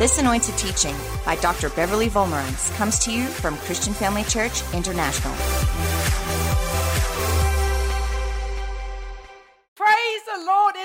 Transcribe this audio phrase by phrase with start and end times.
[0.00, 1.68] This anointed teaching by Dr.
[1.68, 5.89] Beverly Wolmarans comes to you from Christian Family Church International.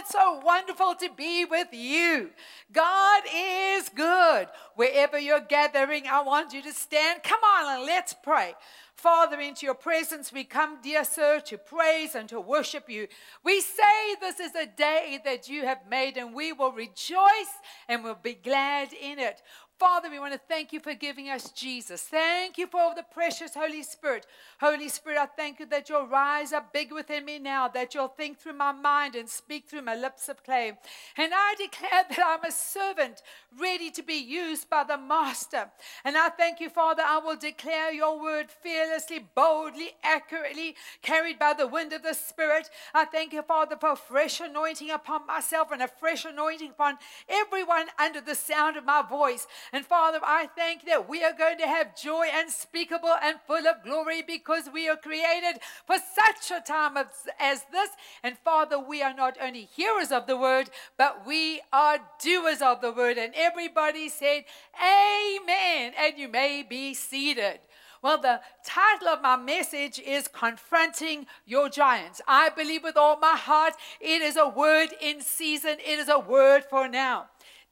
[0.06, 2.30] It's so wonderful to be with you.
[2.72, 4.48] God is good.
[4.76, 7.24] Wherever you're gathering, I want you to stand.
[7.24, 8.54] Come on and let's pray.
[8.94, 13.08] Father, into your presence we come, dear sir, to praise and to worship you.
[13.44, 17.60] We say this is a day that you have made, and we will rejoice
[17.90, 19.42] and will be glad in it.
[19.78, 22.02] Father, we want to thank you for giving us Jesus.
[22.02, 24.26] Thank you for the precious Holy Spirit.
[24.62, 28.08] Holy Spirit, I thank you that you'll rise up big within me now, that you'll
[28.08, 30.72] think through my mind and speak through my lips of clay.
[31.18, 33.22] And I declare that I'm a servant
[33.60, 35.70] ready to be used by the Master.
[36.06, 41.52] And I thank you, Father, I will declare your word fearlessly, boldly, accurately, carried by
[41.52, 42.70] the wind of the Spirit.
[42.94, 47.88] I thank you, Father, for fresh anointing upon myself and a fresh anointing upon everyone
[48.00, 49.48] under the sound of my voice.
[49.72, 53.84] And Father, I thank that we are going to have joy unspeakable and full of
[53.84, 57.08] glory because we are created for such a time as,
[57.40, 57.90] as this.
[58.24, 62.82] And Father, we are not only hearers of the word, but we are doers of
[62.82, 63.18] the word.
[63.18, 64.46] And everybody said,
[64.80, 65.94] Amen.
[65.98, 67.60] And you may be seated.
[68.02, 72.22] Well, the title of my message is Confronting Your Giants.
[72.28, 76.20] I believe with all my heart it is a word in season, it is a
[76.20, 77.26] word for now.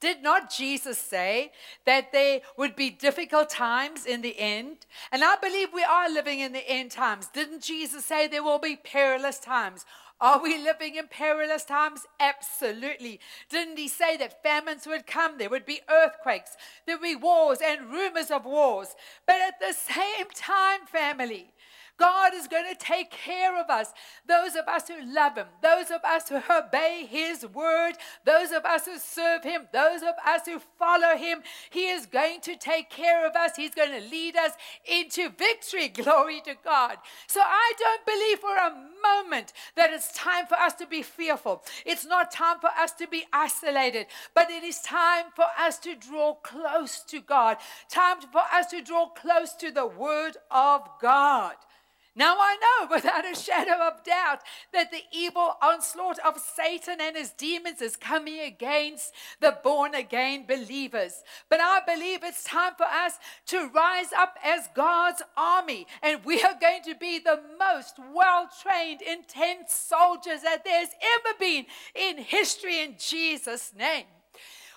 [0.03, 1.53] Did not Jesus say
[1.85, 4.79] that there would be difficult times in the end?
[5.13, 7.27] And I believe we are living in the end times.
[7.27, 9.85] Didn't Jesus say there will be perilous times?
[10.19, 12.05] Are we living in perilous times?
[12.19, 13.21] Absolutely.
[13.47, 15.37] Didn't he say that famines would come?
[15.37, 18.97] There would be earthquakes, there would be wars and rumors of wars.
[19.25, 21.53] But at the same time, family,
[22.03, 23.93] God is going to take care of us.
[24.27, 27.93] Those of us who love Him, those of us who obey His word,
[28.25, 32.41] those of us who serve Him, those of us who follow Him, He is going
[32.41, 33.55] to take care of us.
[33.55, 34.51] He's going to lead us
[34.85, 35.87] into victory.
[36.03, 36.97] Glory to God.
[37.25, 41.63] So I don't believe for a moment that it's time for us to be fearful.
[41.85, 45.95] It's not time for us to be isolated, but it is time for us to
[45.95, 51.53] draw close to God, time for us to draw close to the Word of God.
[52.15, 54.41] Now I know without a shadow of doubt
[54.71, 60.45] that the evil onslaught of Satan and his demons is coming against the born again
[60.47, 61.23] believers.
[61.49, 63.13] But I believe it's time for us
[63.47, 68.49] to rise up as God's army, and we are going to be the most well
[68.61, 74.05] trained, intense soldiers that there's ever been in history in Jesus' name.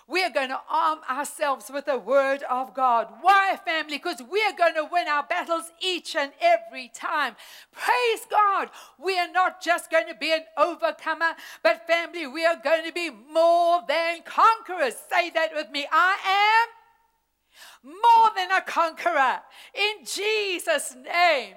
[0.08, 3.08] We are going to arm ourselves with the word of God.
[3.22, 3.96] Why, family?
[3.96, 7.34] Because we are going to win our battles each and every time.
[7.72, 8.70] Praise God.
[9.02, 12.92] We are not just going to be an overcomer, but family, we are going to
[12.92, 14.94] be more than conquerors.
[15.10, 15.88] Say that with me.
[15.90, 16.68] I
[17.84, 19.40] am more than a conqueror
[19.74, 21.54] in Jesus' name.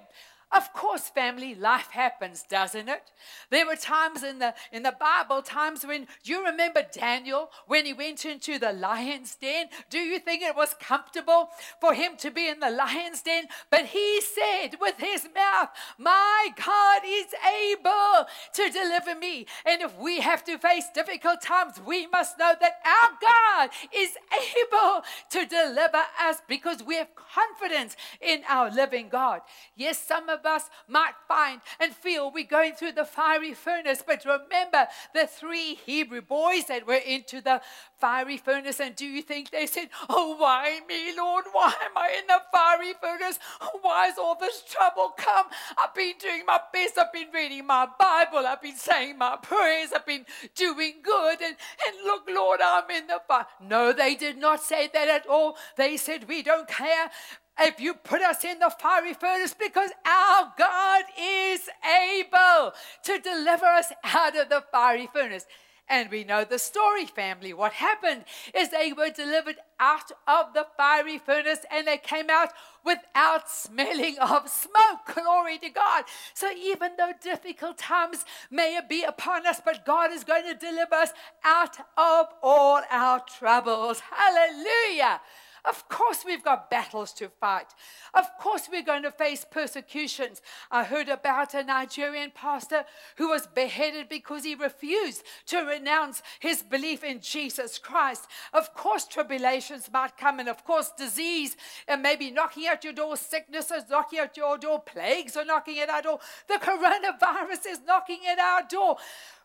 [0.52, 3.04] Of course, family, life happens, doesn't it?
[3.52, 7.94] There were times in the in the Bible, times when you remember Daniel when he
[7.94, 9.68] went into the lion's den.
[9.92, 11.50] Do you think it was comfortable
[11.80, 13.46] for him to be in the lion's den?
[13.70, 17.28] But he said with his mouth, My God is
[17.72, 19.46] able to deliver me.
[19.68, 24.12] And if we have to face difficult times, we must know that our God is
[24.34, 29.42] able to deliver us because we have confidence in our living God.
[29.76, 34.04] Yes, some of of us might find and feel we're going through the fiery furnace.
[34.06, 37.62] But remember the three Hebrew boys that were into the
[38.00, 38.80] fiery furnace.
[38.80, 41.46] And do you think they said, Oh, why me, Lord?
[41.52, 43.40] Why am I in the fiery furnace?
[43.82, 45.48] Why has all this trouble come?
[45.78, 46.98] I've been doing my best.
[46.98, 48.46] I've been reading my Bible.
[48.48, 49.90] I've been saying my prayers.
[49.96, 51.42] I've been doing good.
[51.42, 51.56] And,
[51.88, 53.46] and look, Lord, I'm in the fire.
[53.62, 55.58] No, they did not say that at all.
[55.76, 57.12] They said, We don't care
[57.60, 61.70] if you put us in the fiery furnace because our God is
[62.10, 65.46] able to deliver us out of the fiery furnace.
[65.92, 67.52] And we know the story, family.
[67.52, 72.50] What happened is they were delivered out of the fiery furnace and they came out
[72.86, 75.16] without smelling of smoke.
[75.16, 76.04] Glory to God.
[76.36, 80.94] So even though difficult times may be upon us, but God is going to deliver
[80.94, 81.12] us
[81.44, 84.02] out of all our troubles.
[84.12, 85.22] Hallelujah.
[85.66, 87.74] Of course, we've got battles to fight.
[88.14, 90.42] Of course, we're going to face persecutions.
[90.72, 92.86] I heard about a Nigerian pastor
[93.18, 98.28] who was beheaded because he refused to renounce his belief in Jesus Christ.
[98.54, 101.58] Of course, tribulations might come, and of course, disease
[101.88, 105.80] and maybe knocking at your door, sickness is knocking at your door, plagues are knocking
[105.80, 108.98] at our door, the coronavirus is knocking at our door.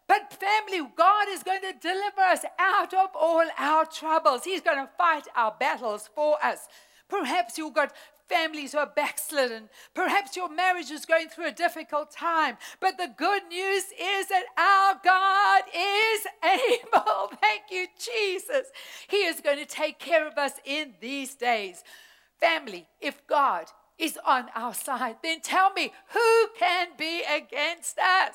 [0.06, 4.44] But, family, God is going to deliver us out of all our troubles.
[4.44, 6.68] He's going to fight our battles for us.
[7.08, 7.92] Perhaps you've got
[8.28, 9.68] families who are backslidden.
[9.94, 12.56] Perhaps your marriage is going through a difficult time.
[12.80, 17.36] But the good news is that our God is able.
[17.40, 18.68] Thank you, Jesus.
[19.08, 21.82] He is going to take care of us in these days.
[22.40, 23.66] Family, if God
[23.98, 28.34] is on our side, then tell me who can be against us?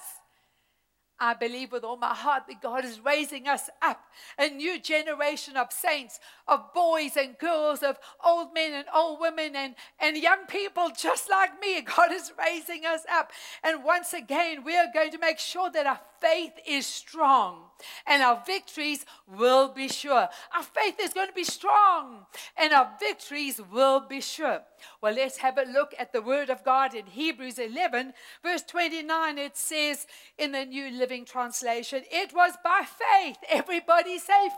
[1.19, 4.01] I believe with all my heart that God is raising us up
[4.37, 9.55] a new generation of saints, of boys and girls, of old men and old women,
[9.55, 11.81] and, and young people just like me.
[11.95, 13.31] God is raising us up.
[13.63, 17.69] And once again, we are going to make sure that our faith is strong
[18.05, 20.27] and our victories will be sure.
[20.55, 22.25] Our faith is going to be strong
[22.57, 24.61] and our victories will be sure.
[25.01, 28.13] Well, let's have a look at the word of God in Hebrews 11,
[28.43, 29.37] verse 29.
[29.37, 30.07] It says
[30.37, 33.37] in the New Living Translation, It was by faith.
[33.49, 34.49] Everybody say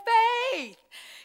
[0.53, 0.77] faith.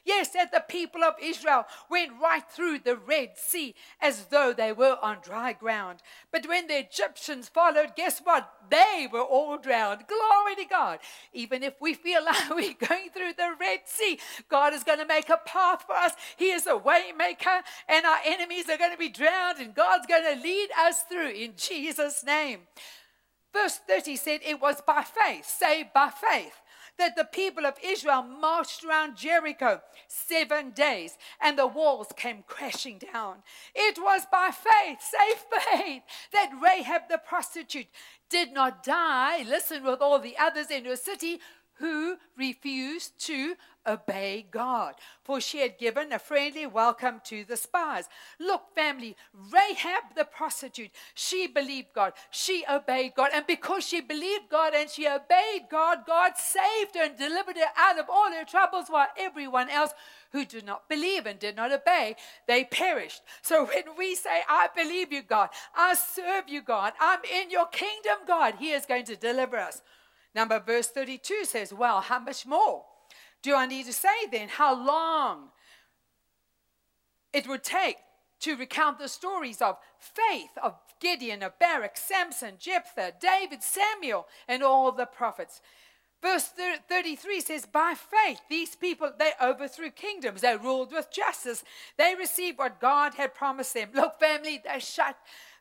[0.04, 4.72] Yes, that the people of Israel went right through the Red Sea as though they
[4.72, 6.00] were on dry ground.
[6.30, 8.48] But when the Egyptians followed, guess what?
[8.70, 10.06] They were all drowned.
[10.06, 10.25] Glory
[10.56, 10.98] to God.
[11.32, 14.18] Even if we feel like we're going through the Red Sea,
[14.48, 16.12] God is going to make a path for us.
[16.36, 20.06] He is a way maker, and our enemies are going to be drowned, and God's
[20.06, 22.60] going to lead us through in Jesus' name.
[23.52, 26.52] Verse 30 said it was by faith, saved by faith
[26.98, 32.98] that the people of Israel marched around Jericho seven days and the walls came crashing
[33.12, 33.36] down.
[33.74, 35.34] It was by faith, say
[35.76, 36.02] faith,
[36.32, 37.88] that Rahab the prostitute
[38.28, 41.40] did not die, listen, with all the others in her city
[41.74, 43.54] who refused to
[43.86, 48.08] obey God, for she had given a friendly welcome to the spies.
[48.38, 54.50] Look, family, Rahab the prostitute, she believed God, she obeyed God, and because she believed
[54.50, 58.44] God and she obeyed God, God saved her and delivered her out of all her
[58.44, 59.92] troubles, while everyone else
[60.32, 62.16] who did not believe and did not obey,
[62.46, 63.22] they perished.
[63.42, 67.66] So when we say, I believe you, God, I serve you, God, I'm in your
[67.66, 69.82] kingdom, God, He is going to deliver us.
[70.34, 72.84] Number verse 32 says, Well, how much more?
[73.46, 75.50] Do I need to say then how long
[77.32, 77.98] it would take
[78.40, 84.64] to recount the stories of faith of Gideon, of Barak, Samson, Jephthah, David, Samuel, and
[84.64, 85.60] all the prophets?
[86.20, 86.50] Verse
[86.88, 90.40] 33 says, By faith, these people, they overthrew kingdoms.
[90.40, 91.62] They ruled with justice.
[91.96, 93.90] They received what God had promised them.
[93.94, 95.16] Look, family, they shut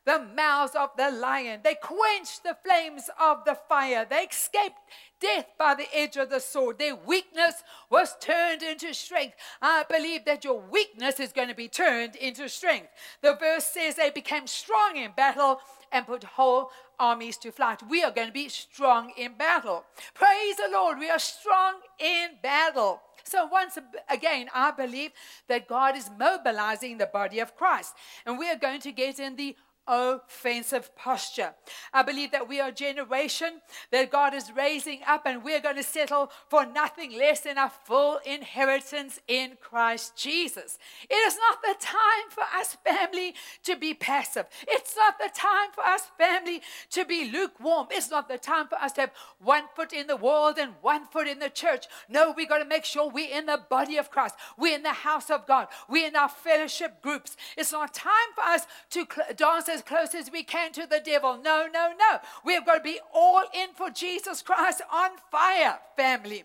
[0.06, 1.60] the mouths of the lion.
[1.62, 4.06] They quenched the flames of the fire.
[4.08, 4.76] They escaped
[5.20, 6.78] death by the edge of the sword.
[6.78, 7.54] Their weakness
[7.90, 9.34] was turned into strength.
[9.60, 12.88] I believe that your weakness is going to be turned into strength.
[13.20, 15.58] The verse says they became strong in battle
[15.90, 17.82] and put whole armies to flight.
[17.88, 19.84] We are going to be strong in battle.
[20.14, 20.98] Praise the Lord.
[20.98, 23.02] We are strong in battle.
[23.24, 23.76] So, once
[24.08, 25.10] again, I believe
[25.48, 27.94] that God is mobilizing the body of Christ.
[28.24, 29.56] And we are going to get in the
[29.86, 31.54] offensive posture.
[31.92, 33.60] I believe that we are a generation
[33.92, 37.70] that God is raising up and we're going to settle for nothing less than a
[37.84, 40.78] full inheritance in Christ Jesus.
[41.08, 43.34] It is not the time for us, family,
[43.64, 44.46] to be passive.
[44.66, 47.88] It's not the time for us, family, to be lukewarm.
[47.90, 51.06] It's not the time for us to have one foot in the world and one
[51.06, 51.86] foot in the church.
[52.08, 54.34] No, we got to make sure we're in the body of Christ.
[54.58, 55.68] We're in the house of God.
[55.88, 57.36] We're in our fellowship groups.
[57.56, 61.38] It's not time for us to dance as close as we can to the devil.
[61.42, 62.18] No, no, no.
[62.44, 66.44] We've got to be all in for Jesus Christ on fire, family.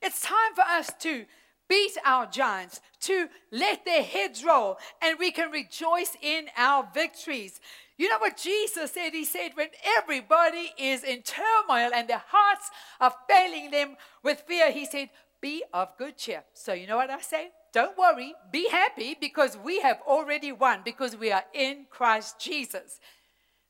[0.00, 1.26] It's time for us to
[1.68, 7.60] beat our giants, to let their heads roll, and we can rejoice in our victories.
[7.98, 9.10] You know what Jesus said?
[9.10, 14.72] He said, when everybody is in turmoil and their hearts are failing them with fear,
[14.72, 15.10] he said,
[15.40, 16.42] be of good cheer.
[16.54, 17.50] So, you know what I say?
[17.72, 23.00] Don't worry, be happy because we have already won because we are in Christ Jesus.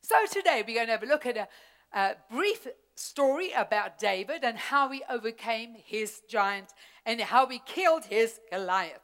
[0.01, 1.47] So today we're going to have a look at a,
[1.97, 6.73] a brief story about David and how he overcame his giant
[7.05, 8.99] and how he killed his Goliath.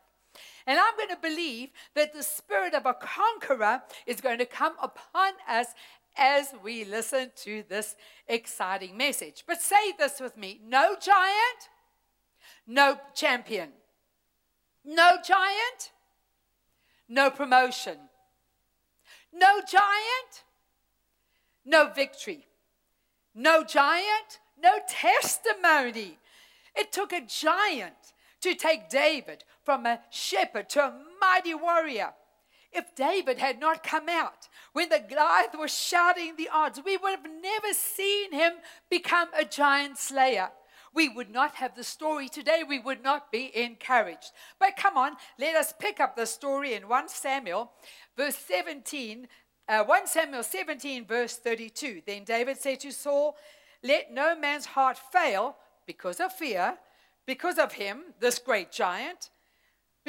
[0.67, 4.73] And I'm going to believe that the spirit of a conqueror is going to come
[4.81, 5.67] upon us
[6.17, 7.95] as we listen to this
[8.27, 9.45] exciting message.
[9.47, 11.69] But say this with me no giant,
[12.67, 13.69] no champion.
[14.91, 15.91] No giant,
[17.07, 17.95] no promotion.
[19.31, 20.43] No giant,
[21.63, 22.47] no victory.
[23.35, 26.17] No giant, no testimony.
[26.75, 32.13] It took a giant to take David from a shepherd to a mighty warrior.
[32.71, 37.11] If David had not come out when the Goliath was shouting the odds, we would
[37.11, 38.53] have never seen him
[38.89, 40.49] become a giant slayer.
[40.93, 42.63] We would not have the story today.
[42.67, 44.31] We would not be encouraged.
[44.59, 47.71] But come on, let us pick up the story in 1 Samuel,
[48.17, 49.27] verse 17.
[49.67, 52.01] Uh, 1 Samuel 17, verse 32.
[52.05, 53.35] Then David said to Saul,
[53.83, 56.77] Let no man's heart fail because of fear,
[57.25, 59.29] because of him, this great giant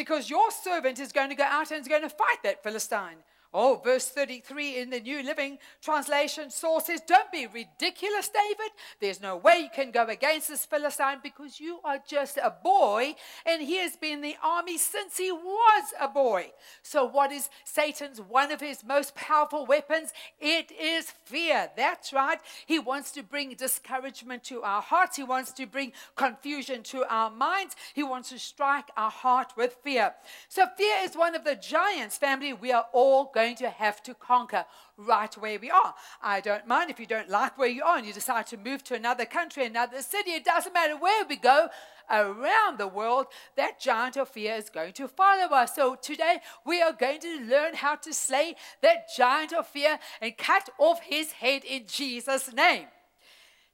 [0.01, 3.19] because your servant is going to go out and is going to fight that Philistine.
[3.53, 8.71] Oh, verse 33 in the New Living Translation, says, Don't be ridiculous, David.
[9.01, 13.17] There's no way you can go against this Philistine because you are just a boy,
[13.45, 16.53] and he has been in the army since he was a boy.
[16.83, 20.13] So, what is Satan's one of his most powerful weapons?
[20.39, 21.71] It is fear.
[21.77, 22.39] That's right.
[22.67, 27.31] He wants to bring discouragement to our hearts, he wants to bring confusion to our
[27.31, 30.15] minds, he wants to strike our heart with fear.
[30.49, 34.13] So, fear is one of the giants, family, we are all going to have to
[34.15, 34.65] conquer
[34.99, 35.95] right where we are.
[36.23, 38.85] I don't mind if you don't like where you are and you decide to move
[38.85, 40.33] to another country, another city.
[40.33, 41.69] It doesn't matter where we go
[42.11, 45.75] around the world, that giant of fear is going to follow us.
[45.75, 50.37] So today we are going to learn how to slay that giant of fear and
[50.37, 52.87] cut off his head in Jesus' name.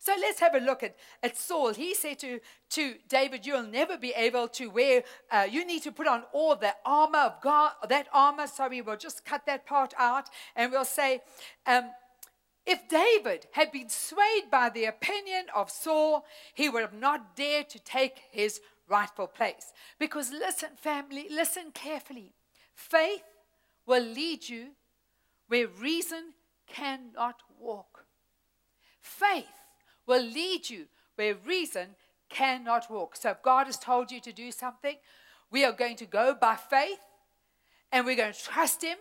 [0.06, 1.75] So let's have a look at, at Saul.
[1.75, 2.38] He said to,
[2.70, 6.54] to David, You'll never be able to wear, uh, you need to put on all
[6.54, 8.46] the armor of God, that armor.
[8.46, 11.22] Sorry, we'll just cut that part out and we'll say,
[11.66, 11.90] um,
[12.64, 17.68] if David had been swayed by the opinion of Saul, he would have not dared
[17.70, 19.72] to take his rightful place.
[19.98, 22.32] Because listen, family, listen carefully.
[22.76, 23.25] Faith
[23.86, 24.68] will lead you
[25.48, 26.34] where reason
[26.68, 28.04] cannot walk.
[29.00, 29.46] Faith
[30.06, 30.86] will lead you
[31.16, 31.96] where reason
[32.28, 33.16] cannot walk.
[33.16, 34.96] So if God has told you to do something,
[35.50, 36.98] we are going to go by faith
[37.92, 38.98] and we're going to trust Him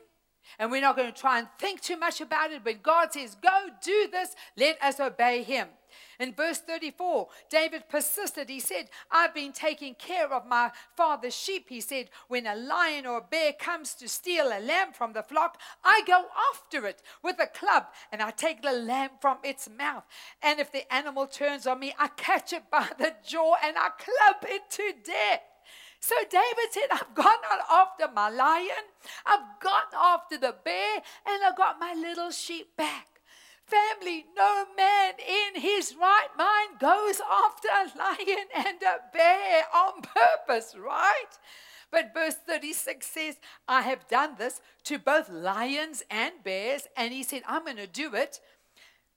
[0.59, 2.63] and we're not going to try and think too much about it.
[2.63, 5.67] When God says, go do this, let us obey Him.
[6.19, 8.49] In verse 34, David persisted.
[8.49, 11.65] He said, I've been taking care of my father's sheep.
[11.69, 15.23] He said, When a lion or a bear comes to steal a lamb from the
[15.23, 19.69] flock, I go after it with a club and I take the lamb from its
[19.69, 20.03] mouth.
[20.41, 23.89] And if the animal turns on me, I catch it by the jaw and I
[23.89, 25.41] club it to death.
[25.99, 27.39] So David said, I've gone
[27.71, 28.85] after my lion,
[29.25, 33.14] I've gone after the bear, and I got my little sheep back.
[33.67, 40.01] Family, no man in his right mind goes after a lion and a bear on
[40.01, 41.31] purpose, right?
[41.91, 46.87] But verse 36 says, I have done this to both lions and bears.
[46.95, 48.39] And he said, I'm going to do it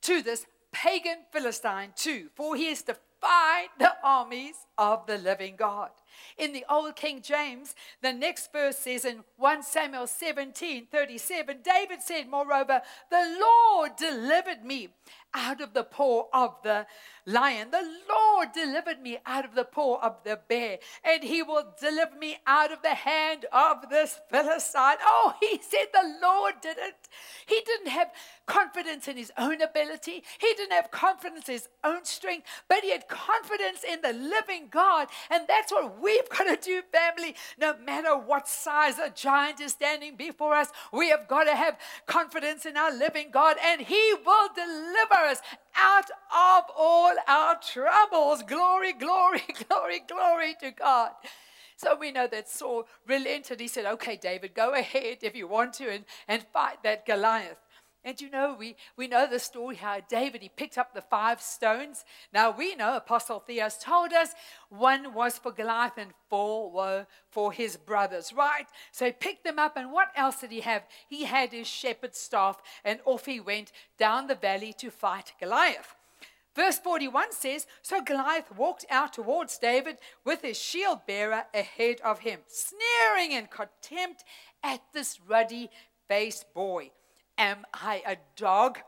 [0.03, 5.91] to this pagan Philistine too, for he has defied the armies of the living God.
[6.37, 12.03] In the Old King James, the next verse says in 1 Samuel 17 37, David
[12.03, 14.89] said, Moreover, the Lord delivered me
[15.35, 16.87] out of the paw of the
[17.27, 17.71] lion.
[17.71, 22.17] The Lord delivered me out of the paw of the bear, and he will deliver
[22.17, 24.97] me out of the hand of this Philistine.
[25.03, 27.09] Oh, he said the Lord did it.
[27.47, 28.11] He didn't have
[28.47, 32.91] confidence in his own ability, he didn't have confidence in his own strength, but he
[32.91, 35.09] had confidence in the living God.
[35.31, 37.35] And that's what we've got to do, family.
[37.61, 41.79] No matter what size a giant is standing before us, we have got to have
[42.07, 45.41] confidence in our living God, and he will deliver us
[45.77, 48.43] out of all our troubles.
[48.43, 51.11] Glory, glory, glory, glory to God.
[51.77, 53.61] So we know that Saul relented.
[53.61, 57.59] He said, Okay, David, go ahead if you want to and, and fight that Goliath.
[58.05, 61.41] And you know, we, we know the story how David, he picked up the five
[61.41, 62.05] stones.
[62.33, 64.35] Now we know, Apostle Theos told us,
[64.71, 68.67] one was for Goliath and four were for his brothers, right?
[68.93, 70.85] So he picked them up, and what else did he have?
[71.09, 75.95] He had his shepherd's staff, and off he went down the valley to fight Goliath.
[76.55, 82.21] Verse 41 says So Goliath walked out towards David with his shield bearer ahead of
[82.21, 84.25] him, sneering in contempt
[84.63, 85.71] at this ruddy
[86.09, 86.91] faced boy.
[87.39, 88.81] Am I a dog?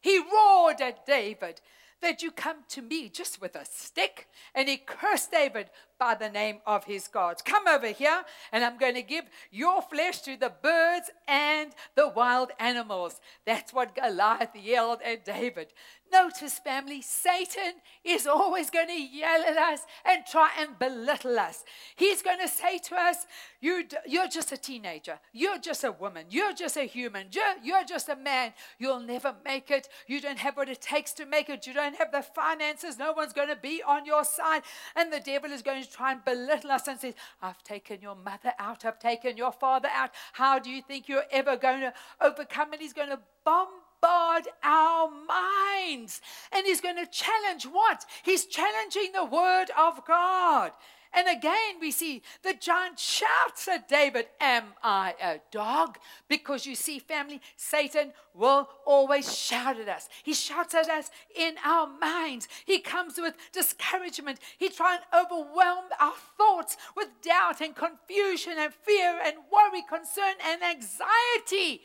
[0.00, 1.60] He roared at David
[2.00, 4.28] that you come to me just with a stick.
[4.54, 7.42] And he cursed David by the name of his gods.
[7.42, 8.22] Come over here,
[8.52, 13.20] and I'm going to give your flesh to the birds and the wild animals.
[13.44, 15.68] That's what Goliath yelled at David.
[16.12, 17.74] Notice, family, Satan
[18.04, 21.64] is always going to yell at us and try and belittle us.
[21.96, 23.26] He's going to say to us,
[23.60, 25.18] you, You're just a teenager.
[25.32, 26.26] You're just a woman.
[26.30, 27.26] You're just a human.
[27.32, 28.52] You're, you're just a man.
[28.78, 29.88] You'll never make it.
[30.06, 31.66] You don't have what it takes to make it.
[31.66, 32.98] You don't have the finances.
[32.98, 34.62] No one's going to be on your side.
[34.94, 38.14] And the devil is going to try and belittle us and say, I've taken your
[38.14, 40.10] mother out, I've taken your father out.
[40.32, 42.72] How do you think you're ever going to overcome?
[42.72, 46.20] And he's going to bombard our minds.
[46.52, 48.04] And he's going to challenge what?
[48.24, 50.72] He's challenging the word of God.
[51.12, 55.98] And again, we see the giant shouts at David, Am I a dog?
[56.28, 60.08] Because you see, family, Satan will always shout at us.
[60.22, 62.48] He shouts at us in our minds.
[62.64, 64.38] He comes with discouragement.
[64.58, 70.34] He tries to overwhelm our thoughts with doubt and confusion and fear and worry, concern
[70.44, 71.82] and anxiety.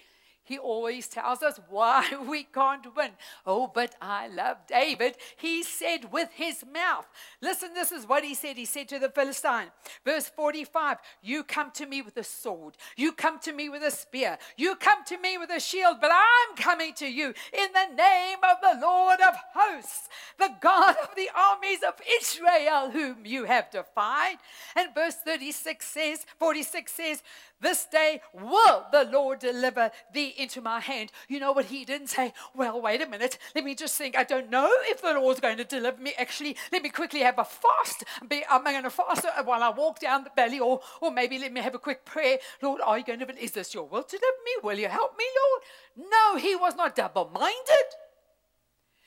[0.52, 3.12] He always tells us why we can't win.
[3.46, 5.16] Oh, but I love David.
[5.38, 7.08] He said with his mouth,
[7.42, 8.58] listen, this is what he said.
[8.58, 9.68] He said to the Philistine,
[10.04, 13.92] verse 45, You come to me with a sword, you come to me with a
[13.92, 17.96] spear, you come to me with a shield, but I'm coming to you in the
[17.96, 23.46] name of the Lord of hosts, the God of the armies of Israel, whom you
[23.46, 24.36] have defied.
[24.76, 27.24] And verse 36 says, 46 says,
[27.62, 31.12] this day will the Lord deliver thee into my hand.
[31.28, 32.34] You know what he didn't say?
[32.56, 33.38] Well, wait a minute.
[33.56, 34.18] Let me just think.
[34.18, 36.14] I don't know if the Lord's going to deliver me.
[36.18, 38.04] Actually, let me quickly have a fast.
[38.28, 40.60] Be, am I going to fast while I walk down the valley?
[40.60, 42.38] Or, or maybe let me have a quick prayer.
[42.62, 44.52] Lord, are you going to, is this your will to deliver me?
[44.64, 46.10] Will you help me, Lord?
[46.12, 47.88] No, he was not double minded.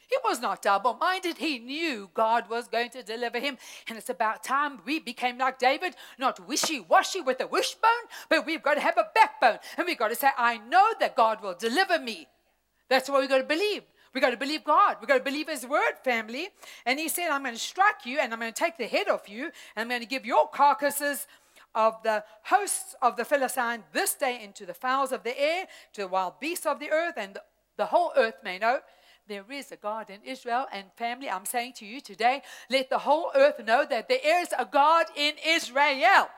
[0.08, 1.38] He was not double minded.
[1.38, 3.58] He knew God was going to deliver him.
[3.88, 7.90] And it's about time we became like David, not wishy washy with a wishbone,
[8.28, 9.58] but we've got to have a backbone.
[9.76, 12.28] And we've got to say, I know that God will deliver me.
[12.88, 13.82] That's what we've got to believe.
[14.12, 14.98] We've got to believe God.
[15.00, 16.48] We've got to believe His word, family.
[16.86, 19.08] And He said, I'm going to strike you and I'm going to take the head
[19.08, 21.26] off you and I'm going to give your carcasses
[21.74, 26.02] of the hosts of the Philistine this day into the fowls of the air, to
[26.02, 27.38] the wild beasts of the earth, and
[27.76, 28.78] the whole earth may know
[29.28, 30.66] there is a God in Israel.
[30.72, 34.48] And family, I'm saying to you today, let the whole earth know that there is
[34.58, 36.28] a God in Israel.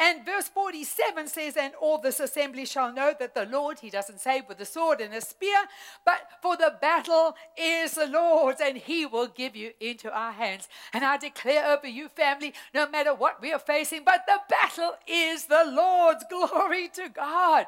[0.00, 4.20] And verse 47 says, And all this assembly shall know that the Lord, he doesn't
[4.20, 5.58] say with a sword and a spear,
[6.06, 10.68] but for the battle is the Lord's, and he will give you into our hands.
[10.94, 14.92] And I declare over you, family, no matter what we are facing, but the battle
[15.06, 16.24] is the Lord's.
[16.30, 17.66] Glory to God.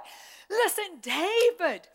[0.49, 1.89] Listen, David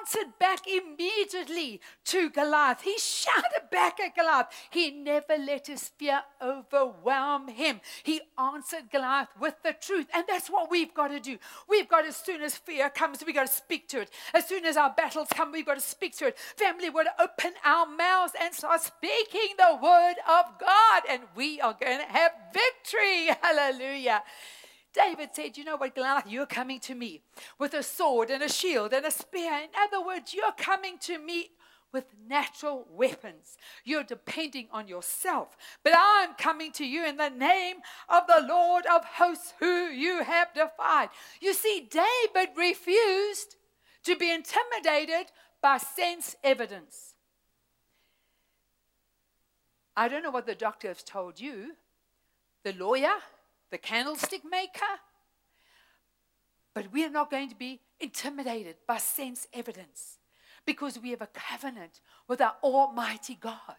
[0.00, 2.82] answered back immediately to Goliath.
[2.82, 4.48] He shouted back at Goliath.
[4.70, 7.80] He never let his fear overwhelm him.
[8.02, 10.06] He answered Goliath with the truth.
[10.14, 11.38] And that's what we've got to do.
[11.68, 14.10] We've got, as soon as fear comes, we've got to speak to it.
[14.34, 16.38] As soon as our battles come, we've got to speak to it.
[16.38, 21.60] Family, got to open our mouths and start speaking the word of God, and we
[21.60, 23.34] are going to have victory.
[23.42, 24.22] Hallelujah.
[24.92, 27.22] David said, You know what, Goliath, you're coming to me
[27.58, 29.52] with a sword and a shield and a spear.
[29.52, 31.50] In other words, you're coming to me
[31.92, 33.56] with natural weapons.
[33.84, 35.56] You're depending on yourself.
[35.82, 37.76] But I'm coming to you in the name
[38.08, 41.10] of the Lord of hosts, who you have defied.
[41.40, 43.56] You see, David refused
[44.04, 45.26] to be intimidated
[45.60, 47.14] by sense evidence.
[49.96, 51.72] I don't know what the doctor has told you,
[52.62, 53.16] the lawyer,
[53.70, 55.00] the candlestick maker.
[56.74, 60.19] But we are not going to be intimidated by sense evidence
[60.70, 63.74] because we have a covenant with our Almighty God.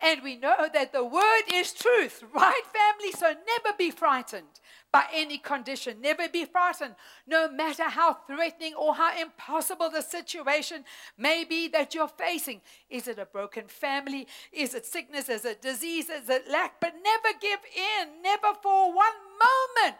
[0.00, 3.10] And we know that the word is truth, right, family?
[3.10, 4.60] So never be frightened
[4.92, 6.00] by any condition.
[6.00, 6.94] Never be frightened,
[7.26, 10.84] no matter how threatening or how impossible the situation
[11.16, 12.60] may be that you're facing.
[12.88, 14.28] Is it a broken family?
[14.52, 15.28] Is it sickness?
[15.28, 16.08] Is it disease?
[16.08, 16.80] Is it lack?
[16.80, 19.96] But never give in, never for one moment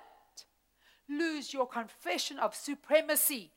[1.08, 3.50] lose your confession of supremacy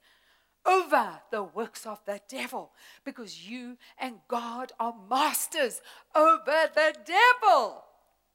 [0.65, 2.71] over the works of the devil
[3.04, 5.82] because you and God are masters
[6.15, 7.84] over the devil.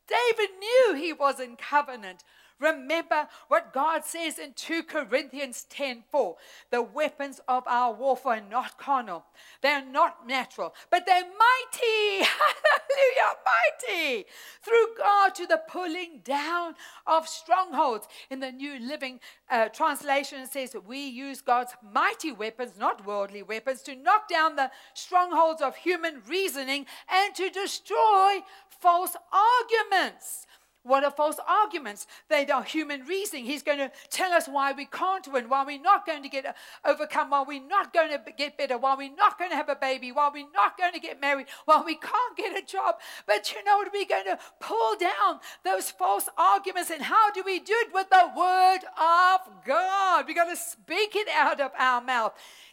[0.07, 2.23] David knew he was in covenant
[2.59, 6.37] Remember what God says in 2 Corinthians 10:4.
[6.71, 9.27] The weapons of our warfare are not carnal.
[9.61, 12.25] They're not natural, but they're mighty.
[12.27, 14.27] Hallelujah, mighty.
[14.63, 18.09] Through God to the pulling down of strongholds.
[18.31, 23.43] In the New Living uh, Translation it says we use God's mighty weapons, not worldly
[23.43, 30.47] weapons, to knock down the strongholds of human reasoning and to destroy false arguments.
[30.87, 32.07] What are false arguments?
[32.29, 33.45] They are human reasoning.
[33.45, 36.47] He's going to tell us why we can't win, why we're not going to get
[36.47, 36.53] uh,
[36.85, 39.75] overcome, why we're not going to get better, why we're not going to have a
[39.75, 42.95] baby, why we're not going to get married, why we can't get a job.
[43.27, 43.93] But you know what?
[43.93, 46.91] We're going to pull down those false arguments.
[46.91, 47.93] And how do we do it?
[47.93, 50.27] With the word of God.
[50.27, 52.33] We've got to speak it out of our mouth.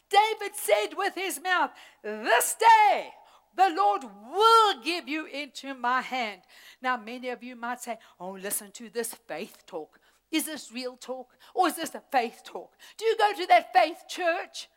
[0.10, 1.72] David said with his mouth,
[2.04, 3.14] This day
[3.56, 6.42] the Lord will give you into my hand.
[6.82, 10.00] Now, many of you might say, Oh, listen to this faith talk.
[10.32, 12.74] Is this real talk or is this a faith talk?
[12.98, 14.68] Do you go to that faith church?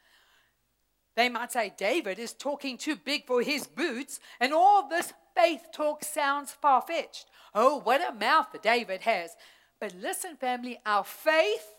[1.16, 5.68] They might say, David is talking too big for his boots, and all this faith
[5.72, 7.26] talk sounds far fetched.
[7.54, 9.34] Oh, what a mouth David has.
[9.80, 11.74] But listen, family, our faith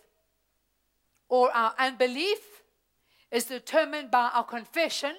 [1.30, 2.40] or our unbelief
[3.32, 5.16] is determined by our confession,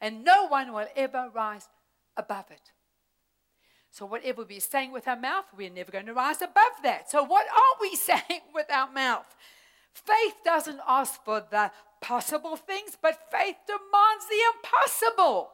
[0.00, 1.68] and no one will ever rise
[2.16, 2.72] above it.
[3.90, 7.10] So, whatever we're saying with our mouth, we're never going to rise above that.
[7.10, 9.34] So, what are we saying with our mouth?
[9.92, 15.50] Faith doesn't ask for the possible things, but faith demands the impossible.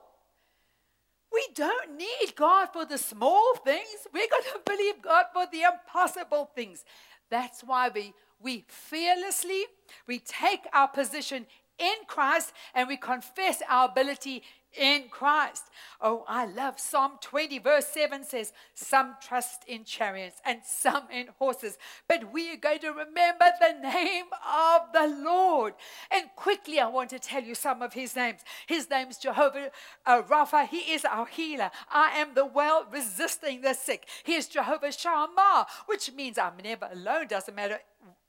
[1.33, 4.07] We don't need God for the small things.
[4.13, 6.85] We're going to believe God for the impossible things.
[7.31, 9.65] That's why we, we fearlessly,
[10.07, 11.47] we take our position
[11.79, 14.43] in Christ and we confess our ability
[14.77, 15.65] in Christ.
[16.01, 21.29] Oh, I love Psalm 20, verse 7 says, Some trust in chariots and some in
[21.39, 25.75] horses, but we are going to remember the name of the Lord.
[26.11, 28.41] And quickly, I want to tell you some of his names.
[28.67, 29.71] His name's Jehovah
[30.07, 30.67] uh, Rapha.
[30.67, 31.71] He is our healer.
[31.91, 34.09] I am the well resisting the sick.
[34.25, 37.29] He is Jehovah Shammah, which means I'm never alone.
[37.29, 37.79] Doesn't matter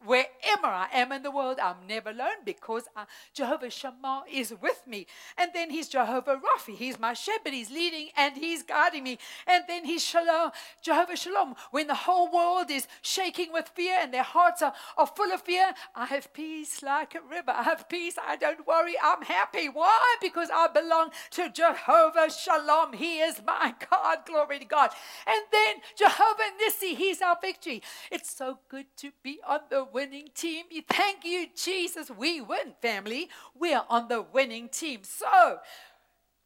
[0.05, 4.83] Wherever I am in the world, I'm never alone because uh, Jehovah Shammah is with
[4.87, 5.07] me.
[5.37, 6.75] And then he's Jehovah Rapha.
[6.75, 7.53] He's my shepherd.
[7.53, 9.17] He's leading and he's guiding me.
[9.47, 11.55] And then he's Shalom, Jehovah Shalom.
[11.71, 15.41] When the whole world is shaking with fear and their hearts are, are full of
[15.41, 17.51] fear, I have peace like a river.
[17.51, 18.15] I have peace.
[18.23, 18.95] I don't worry.
[19.03, 19.69] I'm happy.
[19.69, 20.15] Why?
[20.21, 22.93] Because I belong to Jehovah Shalom.
[22.93, 24.19] He is my God.
[24.25, 24.91] Glory to God.
[25.25, 26.95] And then Jehovah Nissi.
[26.95, 27.81] He's our victory.
[28.11, 30.65] It's so good to be on the winning team.
[30.89, 32.11] Thank you, Jesus.
[32.11, 33.29] We win, family.
[33.57, 34.99] We are on the winning team.
[35.03, 35.59] So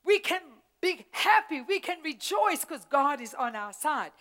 [0.05, 0.41] we can
[0.79, 1.61] be happy.
[1.67, 4.11] We can rejoice because God is on our side.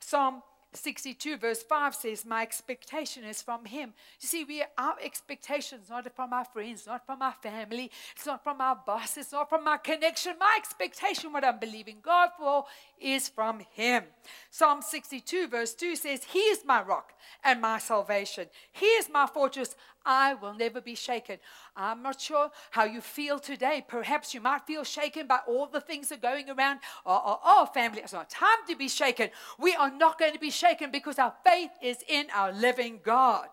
[0.00, 0.42] Psalm
[0.74, 3.94] 62 verse 5 says my expectation is from him.
[4.20, 8.42] You see we our expectations not from our friends not from our family it's not
[8.42, 10.34] from our boss it's not from our connection.
[10.38, 12.64] My expectation what i'm believing god for
[13.00, 14.04] is from him.
[14.50, 18.46] Psalm 62 verse 2 says he is my rock and my salvation.
[18.72, 21.38] He is my fortress I will never be shaken.
[21.76, 23.84] I'm not sure how you feel today.
[23.86, 26.80] Perhaps you might feel shaken by all the things that are going around.
[27.06, 29.30] Oh, oh, oh, family, it's not time to be shaken.
[29.58, 33.48] We are not going to be shaken because our faith is in our living God.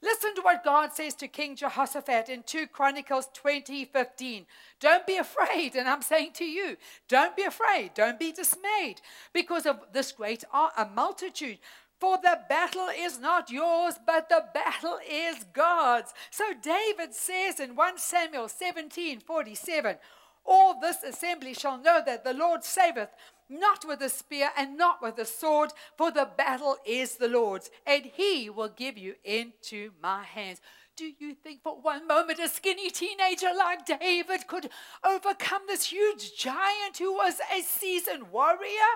[0.00, 4.46] Listen to what God says to King Jehoshaphat in 2 Chronicles 20 15.
[4.78, 5.74] Don't be afraid.
[5.74, 6.76] And I'm saying to you,
[7.08, 7.94] don't be afraid.
[7.94, 9.00] Don't be dismayed
[9.32, 11.58] because of this great uh, a multitude.
[12.00, 16.14] For the battle is not yours, but the battle is God's.
[16.30, 19.96] So David says in 1 Samuel 17 47,
[20.44, 23.10] All this assembly shall know that the Lord saveth,
[23.48, 27.68] not with a spear and not with a sword, for the battle is the Lord's,
[27.84, 30.60] and he will give you into my hands.
[30.96, 34.70] Do you think for one moment a skinny teenager like David could
[35.04, 38.94] overcome this huge giant who was a seasoned warrior?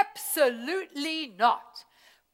[0.00, 1.84] Absolutely not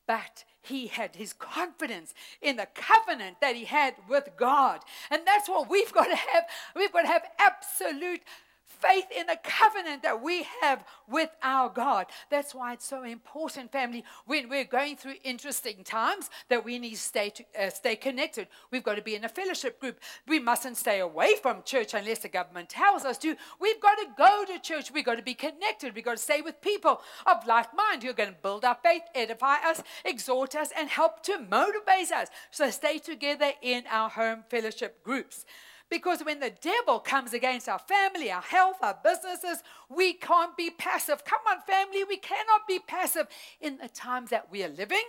[0.07, 4.81] but he had his confidence in the covenant that he had with God.
[5.11, 6.45] And that's what we've got to have.
[6.75, 8.23] We've got to have absolute
[8.67, 12.07] faith in the covenant that we have with our God.
[12.31, 16.95] That's why it's so important, family, when we're going through interesting times, that we need
[16.95, 18.49] to stay, to, uh, stay connected.
[18.71, 20.01] We've got to be in a fellowship group.
[20.27, 23.37] We mustn't stay away from church unless the government tells us to.
[23.61, 24.91] We've got to go to church.
[24.91, 25.95] We've got to be connected.
[25.95, 28.79] We've got to stay with people of like mind who are going to build our
[28.83, 32.29] faith, edify us, exhort us, and help to motivate us.
[32.51, 35.45] So stay together in our home fellowship groups.
[35.89, 40.71] Because when the devil comes against our family, our health, our businesses, we can't be
[40.71, 41.25] passive.
[41.25, 43.29] Come on, family, we cannot be passive
[43.61, 45.05] in the times that we are living.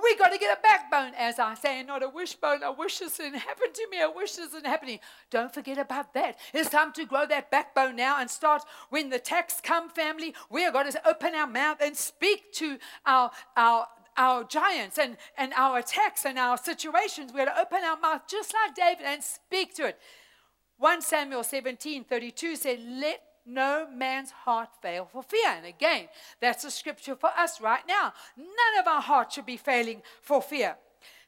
[0.00, 2.62] We got to get a backbone, as I say, not a wishbone.
[2.62, 4.00] I wish this didn't happen to me.
[4.00, 5.00] I wish this didn't happen.
[5.28, 6.38] Don't forget about that.
[6.54, 10.34] It's time to grow that backbone now and start when the attacks come, family.
[10.50, 13.88] We are going to open our mouth and speak to our, our
[14.18, 18.22] our giants and, and our attacks and our situations, we got to open our mouth
[18.28, 19.98] just like David and speak to it.
[20.78, 25.48] 1 Samuel 17 32 said, Let no man's heart fail for fear.
[25.48, 26.08] And again,
[26.40, 28.12] that's a scripture for us right now.
[28.36, 30.76] None of our hearts should be failing for fear.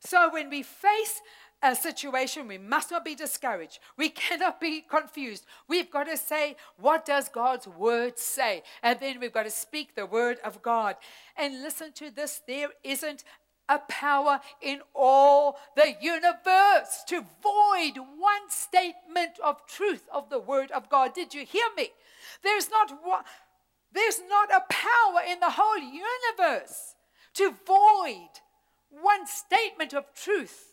[0.00, 1.20] So when we face
[1.62, 3.80] a situation, we must not be discouraged.
[3.96, 5.44] We cannot be confused.
[5.68, 8.62] We've got to say, what does God's word say?
[8.82, 10.96] And then we've got to speak the word of God.
[11.36, 13.24] And listen to this there isn't
[13.68, 20.70] a power in all the universe to void one statement of truth of the word
[20.72, 21.14] of God.
[21.14, 21.90] Did you hear me?
[22.42, 23.22] There's not one,
[23.92, 26.94] there's not a power in the whole universe
[27.34, 28.30] to void
[28.90, 30.69] one statement of truth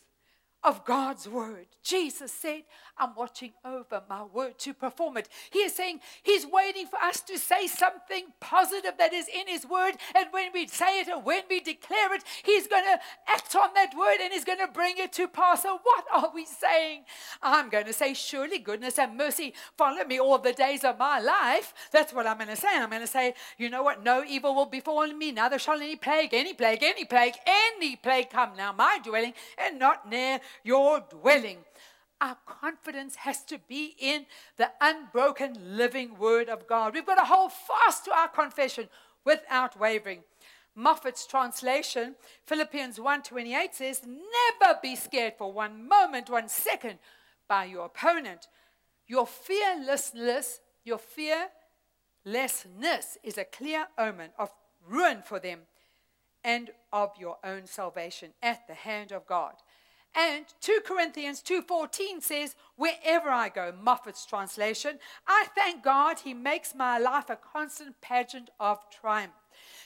[0.62, 1.66] of God's word.
[1.82, 2.62] Jesus said,
[2.98, 5.28] I'm watching over my word to perform it.
[5.50, 9.66] He is saying He's waiting for us to say something positive that is in His
[9.66, 9.94] word.
[10.14, 13.70] And when we say it and when we declare it, He's going to act on
[13.74, 15.62] that word and He's going to bring it to pass.
[15.62, 17.04] So, what are we saying?
[17.42, 21.20] I'm going to say, Surely goodness and mercy follow me all the days of my
[21.20, 21.74] life.
[21.92, 22.68] That's what I'm going to say.
[22.72, 24.02] I'm going to say, You know what?
[24.02, 28.30] No evil will befall me, neither shall any plague, any plague, any plague, any plague
[28.30, 31.58] come now my dwelling, and not near your dwelling
[32.20, 34.26] our confidence has to be in
[34.56, 36.94] the unbroken living word of God.
[36.94, 38.88] We've got to hold fast to our confession
[39.24, 40.24] without wavering.
[40.76, 47.00] Moffatt's translation, Philippians 1:28 says, "Never be scared for one moment, one second
[47.48, 48.46] by your opponent.
[49.06, 55.66] Your fearlessness, your fearlessness is a clear omen of ruin for them
[56.44, 59.62] and of your own salvation at the hand of God."
[60.18, 66.74] And 2 Corinthians 2:14 says, "Wherever I go, Moffatt's translation, I thank God he makes
[66.74, 69.36] my life a constant pageant of triumph."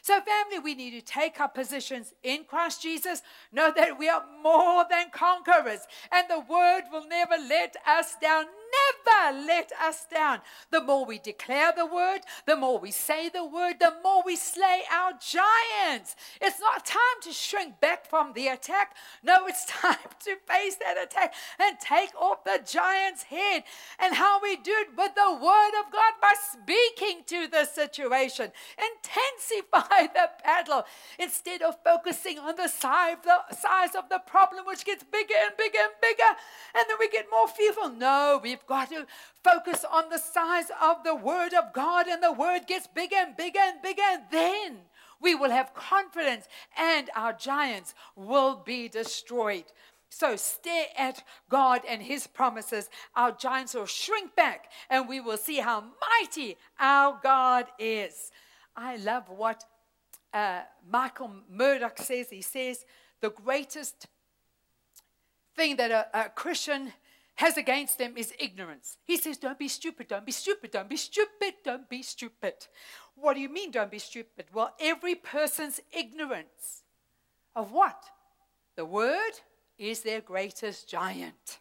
[0.00, 4.26] So, family, we need to take our positions in Christ Jesus, know that we are
[4.26, 10.40] more than conquerors, and the word will never let us down never let us down.
[10.70, 14.36] The more we declare the word, the more we say the word, the more we
[14.36, 16.16] slay our giants.
[16.40, 18.96] It's not time to shrink back from the attack.
[19.22, 23.64] No, it's time to face that attack and take off the giant's head.
[23.98, 28.52] And how we do it with the word of God by speaking to the situation.
[28.78, 30.84] Intensify the battle
[31.18, 35.56] instead of focusing on the size, the size of the problem, which gets bigger and
[35.56, 36.36] bigger and bigger.
[36.74, 37.90] And then we get more fearful.
[37.90, 39.06] No, we've We've got to
[39.42, 43.36] focus on the size of the Word of God, and the Word gets bigger and
[43.36, 44.02] bigger and bigger.
[44.04, 44.76] And then
[45.20, 46.46] we will have confidence,
[46.78, 49.64] and our giants will be destroyed.
[50.10, 52.88] So stare at God and His promises.
[53.16, 55.84] Our giants will shrink back, and we will see how
[56.20, 58.30] mighty our God is.
[58.76, 59.64] I love what
[60.32, 62.30] uh, Michael Murdock says.
[62.30, 62.84] He says,
[63.20, 64.06] The greatest
[65.56, 66.92] thing that a, a Christian
[67.36, 68.98] has against them is ignorance.
[69.04, 72.54] He says, Don't be stupid, don't be stupid, don't be stupid, don't be stupid.
[73.14, 74.46] What do you mean, don't be stupid?
[74.52, 76.82] Well, every person's ignorance
[77.54, 78.04] of what?
[78.76, 79.32] The word
[79.78, 81.58] is their greatest giant.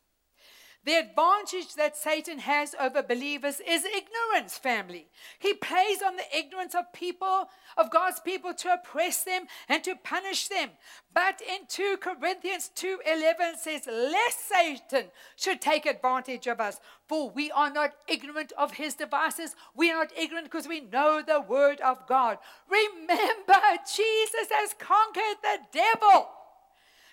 [0.83, 5.09] The advantage that Satan has over believers is ignorance, family.
[5.37, 9.95] He plays on the ignorance of people, of God's people to oppress them and to
[9.95, 10.71] punish them.
[11.13, 17.51] But in 2 Corinthians 2:11 says, "Lest Satan should take advantage of us, for we
[17.51, 19.55] are not ignorant of his devices.
[19.75, 22.39] We are not ignorant because we know the word of God.
[22.67, 26.40] Remember, Jesus has conquered the devil."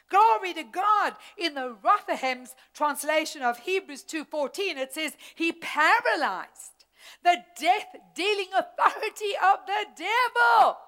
[0.09, 1.14] Glory to God.
[1.37, 6.85] In the Rotherham's translation of Hebrews 2:14 it says he paralyzed
[7.23, 10.79] the death dealing authority of the devil.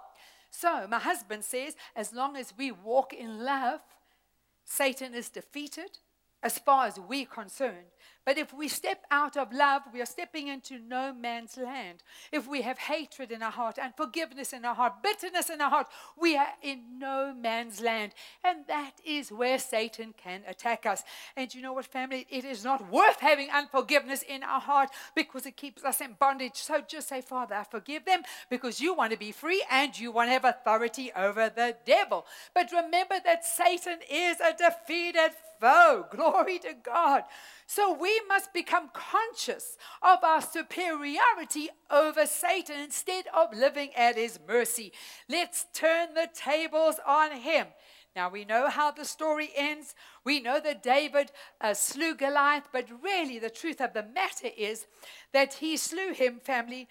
[0.51, 3.81] So, my husband says as long as we walk in love,
[4.65, 5.99] Satan is defeated
[6.43, 7.87] as far as we're concerned.
[8.31, 12.05] But if we step out of love, we are stepping into no man's land.
[12.31, 15.89] If we have hatred in our heart, unforgiveness in our heart, bitterness in our heart,
[16.17, 18.13] we are in no man's land.
[18.45, 21.03] And that is where Satan can attack us.
[21.37, 22.25] And you know what, family?
[22.31, 26.55] It is not worth having unforgiveness in our heart because it keeps us in bondage.
[26.55, 30.13] So just say, Father, I forgive them because you want to be free and you
[30.13, 32.27] want to have authority over the devil.
[32.55, 36.07] But remember that Satan is a defeated foe.
[36.11, 37.25] Glory to God.
[37.67, 44.41] So we must become conscious of our superiority over Satan instead of living at his
[44.49, 44.93] mercy.
[45.29, 47.67] Let's turn the tables on him.
[48.17, 49.95] Now we know how the story ends.
[50.25, 54.87] We know that David uh, slew Goliath, but really the truth of the matter is
[55.33, 56.89] that he slew him, family,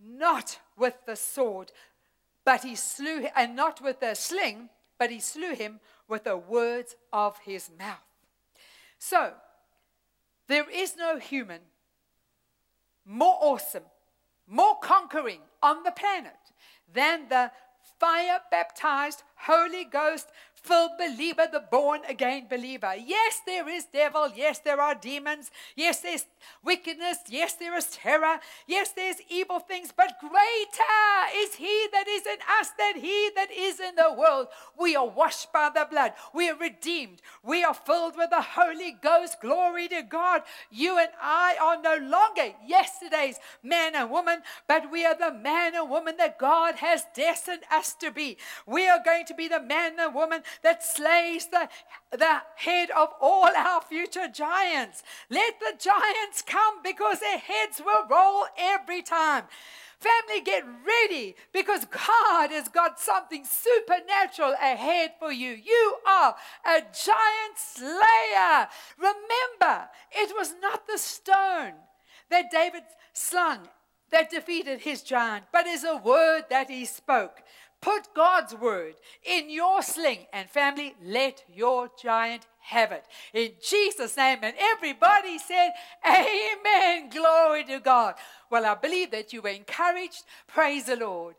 [0.00, 1.72] not with the sword,
[2.44, 5.80] but he slew, him, and not with the sling, but he slew him
[6.12, 7.96] with the words of his mouth.
[8.98, 9.32] So,
[10.46, 11.60] there is no human
[13.06, 13.84] more awesome,
[14.46, 16.52] more conquering on the planet
[16.92, 17.50] than the
[17.98, 20.28] fire baptized, Holy Ghost
[20.62, 22.94] filled believer, the born again believer.
[22.94, 24.30] Yes, there is devil.
[24.34, 25.50] Yes, there are demons.
[25.76, 26.26] Yes, there's
[26.64, 27.18] wickedness.
[27.28, 28.38] Yes, there is terror.
[28.66, 29.92] Yes, there's evil things.
[29.94, 34.48] But greater is he that is in us than he that is in the world.
[34.78, 36.12] We are washed by the blood.
[36.32, 37.22] We are redeemed.
[37.42, 39.40] We are filled with the Holy Ghost.
[39.40, 40.42] Glory to God.
[40.70, 45.74] You and I are no longer yesterday's man and woman, but we are the man
[45.74, 48.36] and woman that God has destined us to be.
[48.66, 51.68] We are going to be the man and woman that slays the,
[52.10, 55.02] the head of all our future giants.
[55.30, 59.44] Let the giants come because their heads will roll every time.
[59.98, 65.50] Family, get ready because God has got something supernatural ahead for you.
[65.50, 66.34] You are
[66.66, 68.66] a giant slayer.
[68.98, 71.74] Remember, it was not the stone
[72.30, 73.68] that David slung
[74.10, 77.42] that defeated his giant, but is a word that he spoke.
[77.82, 83.04] Put God's word in your sling, and family, let your giant have it.
[83.34, 84.38] In Jesus' name.
[84.42, 85.72] And everybody said,
[86.06, 87.10] Amen.
[87.10, 88.14] Glory to God.
[88.50, 90.22] Well, I believe that you were encouraged.
[90.46, 91.34] Praise the Lord.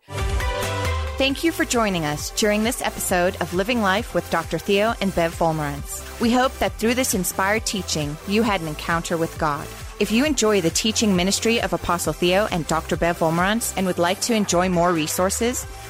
[1.17, 4.57] Thank you for joining us during this episode of Living Life with Dr.
[4.59, 6.19] Theo and Bev Wolmarans.
[6.19, 9.65] We hope that through this inspired teaching, you had an encounter with God.
[9.99, 12.97] If you enjoy the teaching ministry of Apostle Theo and Dr.
[12.97, 15.65] Bev Wolmarans and would like to enjoy more resources,